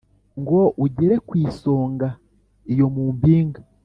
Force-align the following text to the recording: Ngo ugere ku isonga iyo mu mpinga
Ngo 0.39 0.59
ugere 0.85 1.15
ku 1.27 1.33
isonga 1.47 2.07
iyo 2.73 2.85
mu 2.93 3.03
mpinga 3.17 3.61